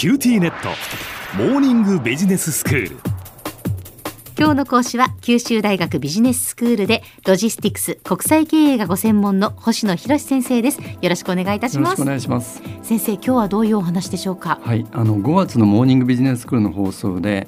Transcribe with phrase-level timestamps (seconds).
[0.00, 0.70] QTnet。
[1.36, 2.96] モーニングビジネススクール。
[4.38, 10.80] 今日の講師は九州大学ビジネススクールでロジスティクス国際経営がご専門の星野裕志先生です。
[10.80, 11.90] よろしくお願いいたします。
[11.90, 12.62] よろしくお願いします。
[12.82, 14.58] 先生今日はどういうお話でしょうか？
[14.62, 17.46] はいあの5月のモーニングビジネススクールの放送で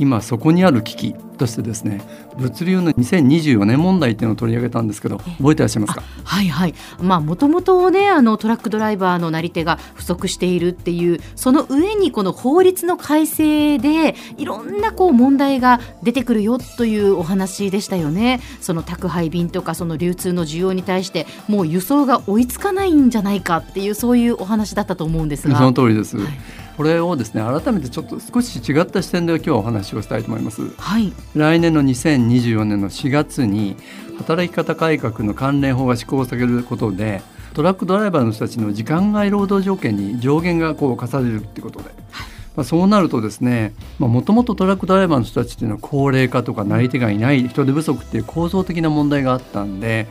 [0.00, 2.00] 今そこにある危機としてですね
[2.38, 6.02] 物流の2024年問題っていうのを取り上げたんですけど覚えてらっしゃいますか？
[6.24, 6.74] はいはい。
[7.00, 18.40] まあもともとねあのトラックドライバーのなり手が不足しているっていうその上にこの法律の改正でいろんなこう問題が出てくるよというお話でしたよね。
[18.60, 25.56] その宅配便とかその流通の需要に対してもう輸送が追いつかないんじゃないかっていうそういうお話だったと思うんですが。
[25.56, 30.68] その通りです、はいこれをですね改めてちょっと少し違った視点で今日はお話をしたいと思います。
[30.76, 31.12] はい。
[31.34, 33.76] 来年の2024年の4月に
[34.18, 37.22] 働き方改革の関連法が施行されることで
[37.54, 41.90] トラックドライバーの人たちの時間外労働条件に上限がこう課されるっていうことで、
[42.56, 50.08] まあ、そうなるとですねもともとトラックドライバーの人たちっていうのは高齢化とかなり手がいない人手不足っていう構造的な問題があったんで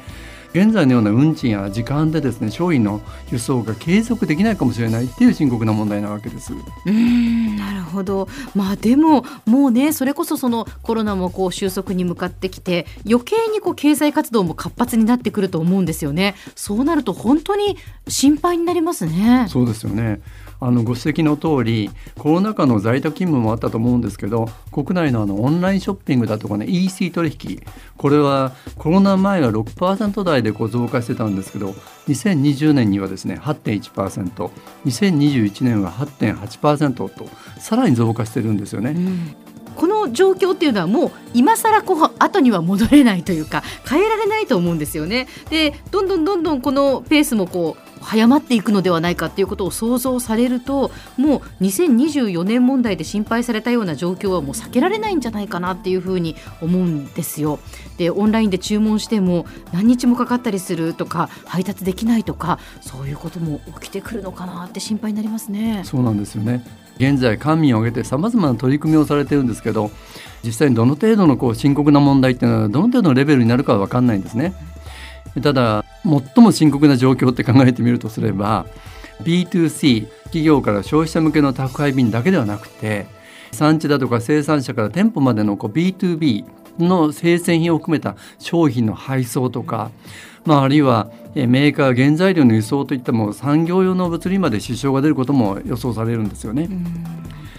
[0.54, 3.02] 現在のような運賃や時間でですね商品の
[3.32, 6.54] 輸送が継続できないかもしれないっていう深刻な問題なわけです。
[6.54, 8.28] うーんなるほど。
[8.56, 16.36] まあでももうねそれこそそのコロナもこう収束に向かってきて余計にこう経済活動も活発になってくると思うんですよね。
[16.56, 19.48] そうなると本当に心配になりますね。
[19.50, 20.22] そうですよね
[20.66, 27.62] あのご指摘の通りコロナ禍の在宅勤務もあったと思うんですけど国内のあのオンラインショッピングだとかね EC 取引
[27.98, 31.72] これはコロナ前は6%台でこう増加してたんですけど
[32.08, 37.28] 2020年にはですね 8.1%2021 年は8.8%と
[37.60, 38.92] さらに増加してるんですよね。
[38.92, 39.36] うん
[39.76, 45.28] この状況っていうのはもう今更こう後には戻れないというか変えられないと思うんですよね。
[45.50, 57.60] でどんどんどんどんこのペースもこう早まっていくのではないかっていうことを想像されるともう2024年問題で心配されたような状況はもう避けられないんじゃないかなっていうふうに思うんですよ。
[57.98, 65.82] でオンラインで注文しても何日もかかったりするとか配達できないとかそういうことも起きてくるのかなって心配になりますね。
[65.86, 66.64] そうなんですよね
[66.98, 69.92] 現在官民を挙げてさまざまな取り組みをされてるんですけど
[70.44, 74.54] 実際にどの程度のこう深刻な問題っていうのはどの程度のレベルになるかは分かんないんですね。
[75.42, 78.66] ただ最も深刻な状況って考えてみるとすれば
[79.22, 83.08] B2C 企業から消費者向けの宅配便だけではなくて
[83.52, 86.46] 産地だとか生産者から店舗までのこう B2B
[86.80, 89.92] の生鮮品を含めた商品の配送とか、
[90.46, 96.68] まあ、あるいはメーカー原材料の輸送といったも産業用の物流まで支障が出ることも予想されるんですよね。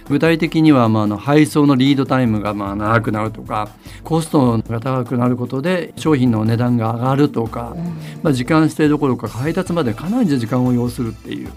[0.09, 3.71] 具体的にはまああの配送のリードタイムがまあ長くなるとか
[4.03, 7.75] コストが高くなることで商品の値段が上がるとか、
[8.23, 11.49] まあ、時間指定どころか配達までかなりの時間を要するっていう、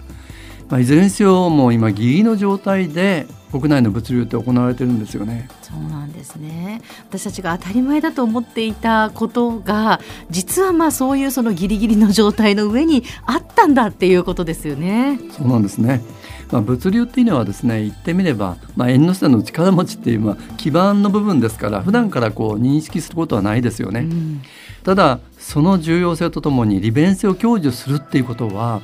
[0.68, 5.48] まあ、いずれにせよもう今ギリギリの状態で国内の物流って行われてるんですよね。
[5.62, 10.00] そうなんですね私たちが当たり前だと思っていたことが
[10.30, 15.20] 実はまあそういうそのギリギリの状態の上にあったんだっていうことですよね。
[15.30, 16.02] そうなんですね。
[16.50, 24.00] まあ、物流っていうのはですね言ってみれば、まあ、縁の下の力持ちっていう、まあ、基盤の部分ですから普段からこう認識することはないですよね。
[24.00, 24.42] うん
[24.84, 28.80] ただその重要性とともに利便性を享受するっていうことは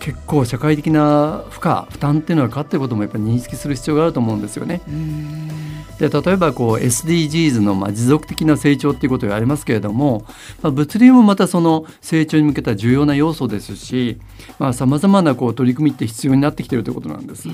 [0.00, 4.80] 結構社会的な負荷負担っていうのはかっていることもやっぱり認識する必要があると思うんですよね。
[5.98, 10.24] で例えばこう SDGs のまあ持続的な成長っていうことがありますけれども、
[10.62, 14.20] まあ、物流もまたその成長に向けた重要な要素ですし
[14.72, 17.48] さまざ、まなこう取り組みって必要になってきてるということなんです。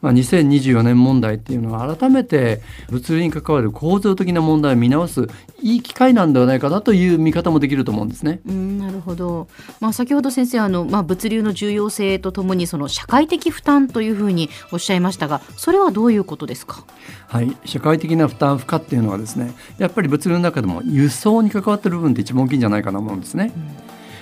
[0.00, 2.60] まあ、2024年問題っていうのは改めて
[2.90, 5.28] 物流に関わる構造的な問題を見直す
[5.60, 8.40] いい機会なんではないかなという見方もできると思うんですね。
[8.46, 9.48] うんなるほど、
[9.80, 16.84] まあ、先ほど先生あの、まあ、物流の重要性とともにその社会的負担というふうにおっしゃいましたがそれはどういうことですか、
[17.26, 23.52] はい、社会的な負担負荷っていうのはですねやっぱり物流の中でも輸送に関わっている部分って一番大きいんじゃないかなと思うんですね。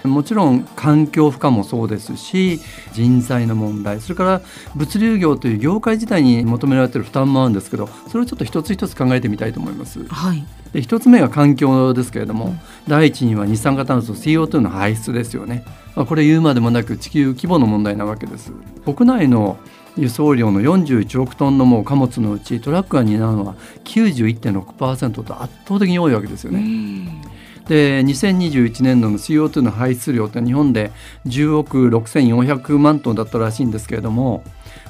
[0.06, 2.60] もちろん環境負荷もそうですし
[2.92, 4.40] 人材の問題それから
[4.74, 10.04] 物流業という業界自体に求められている負担もあるんですけどそれをちょっと一つ一つ考えてみたいと思います。
[10.06, 12.54] はいで一つ目が環境ですけれども、
[12.86, 15.64] 第一には二酸化炭素 CO2 の排出ですよね、
[15.94, 18.52] まあ、これ言うまでもなく地球規模の問題なわけです
[18.84, 19.58] 国内の
[19.96, 23.54] 輸送量の41億トンのもう貨物のうちトラックが担うのは
[23.84, 26.60] 91.6%と圧倒的に多いわけですよね。
[27.68, 30.92] で2021年度の CO2 の排出量って日本で
[31.26, 34.44] 10億6400万トンだったらしいんですけれども、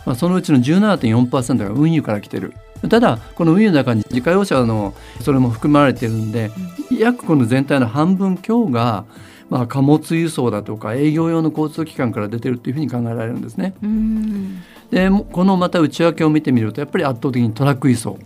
[0.05, 2.55] まあ、そのうちの17.4%が運輸から来てる。
[2.91, 6.51] ただこの運輸の中に自家用車のそれも含まれてるんで
[6.91, 9.07] 約この全体の半分強が
[9.49, 13.75] まあ、貨物輸送だとか営業用の交通機関から出てるというふうに考えられるんですね。
[13.83, 14.63] うん。
[14.91, 18.19] でこのまた内訳を見てみるとやっぱり圧倒的にトラック輸送、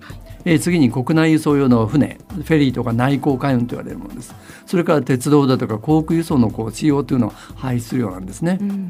[0.45, 4.35] えー次に国内輸送用の船フェリーとか内航海運と言われるものです。
[4.67, 8.89] それから鉄道だとか航空輸送のこう使用というのを排出量なんですね、うん。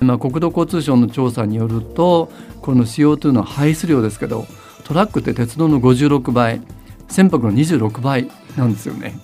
[0.00, 2.30] まあ、国土交通省の調査によると
[2.60, 4.46] この使用というのは排出量ですけど
[4.84, 6.60] トラックって鉄道の56倍
[7.08, 9.14] 船舶の26倍なんですよね。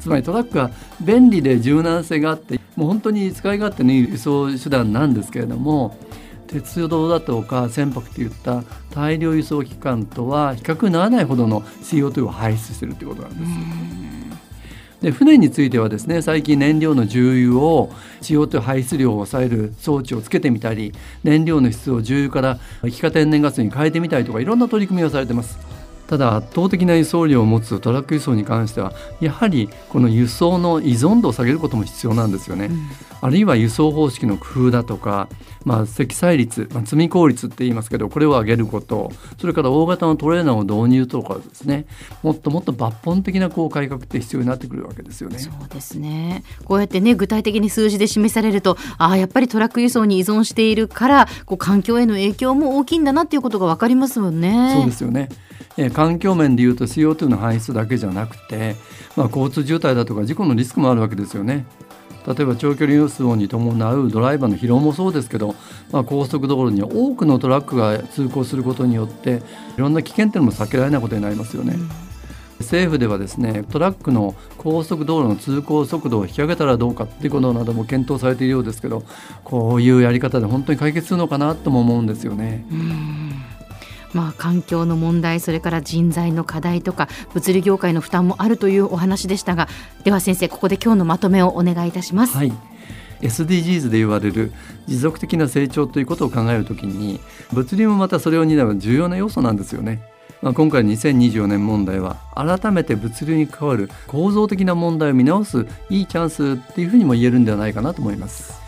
[0.00, 0.70] つまりトラックは
[1.00, 5.96] 便利で柔軟性があってもう本当に使い勝手のいい輸送手段なんですけれども
[6.52, 13.52] 鉄道だとか船舶といった大量輸送機関とは比較にならないほどの CO2 を排出しているということなんです。
[15.02, 17.90] で船についてはですね最近燃料の重油を
[18.20, 20.94] CO2 排出量を抑える装置をつけてみたり
[21.24, 25.81] 燃料の質を重油から液化天然ガスに変えてみたりとかいろんな取り組みをされてます。
[26.12, 28.92] ただ圧倒的な輸送量を持つトラック輸送に関しては
[29.22, 32.68] やはりこの輸送の依存度を下げることも必要なんですよね。
[33.22, 35.28] あるいは輸送方式の工夫だとか、
[35.64, 41.86] まあ、積載率、まあ、積み効率って言いますけどこれを上げることそれから大型のトレーナーを導入とかですね
[42.22, 45.38] もっともっと抜本的なこう改革って必要になってくるわけですよね。
[45.38, 54.74] そうですねこうやってね具体的に数字で示されるとああやっぱりトラック輸送に依存しているからこう環境への影響も大きいんだなっていうことが分かりますもんね。
[54.74, 55.30] そうですよね。
[55.76, 58.76] えー環境面でいうと CO2 の排出だけじゃなくて、
[59.16, 61.66] まあ、交通渋滞だとか事故のリスクもあるわけですよね。
[62.26, 65.56] 例えば長距離輸送に伴うドライバーの疲労もそうですけど、
[65.90, 69.42] まあ、高速道路に多くのトラックが通行することによって
[69.76, 71.76] いろんな危険っていうのも避けられないことになりますよね。
[72.62, 79.02] 政府ではですねトラックの高速道路の通行速度を引き上げたらどうかっていうことなども検討されているようですけど
[79.42, 82.64] こういうやり方で本当に解決するのかなとも思うんですよね。
[84.14, 89.68] まあ、環境の問題それから人材の課題とか物流業界の負担もあるというお話でしたが
[90.04, 92.36] では先生ここで今日のまとめをお願いいたします。
[92.36, 92.52] はい、
[93.20, 94.52] SDGs で言われる
[94.86, 97.20] 持続的な成長ということを考えるときに
[97.52, 100.02] 物流もまたそれを担う重要な要素なんですよね。
[100.42, 108.60] まあ、今回2024年問題は改めて物流に関わる構造的な問題を見直すいいチャンスっていうふうにも言えるんではないかなと思います。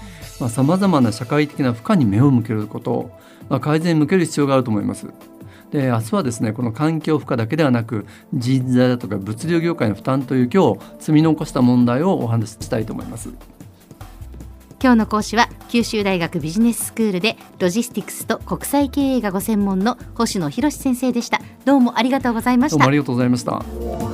[0.48, 3.10] さまざ、まな社会的な負荷に目を向けること、
[3.48, 5.08] まあ、改善に向ける必要があると思います。
[5.74, 13.30] で明日はですねこの環境負荷だけではなく人材だとか物流業界の負担という今日積み残した問題をお話ししたいと思います。
[14.80, 24.13] 今日の講師は九州大学ビジネススクールでロジスティクスと国際経営がご専門の星野博先生でしたどうもありがとうございましたどうもありがとうございました。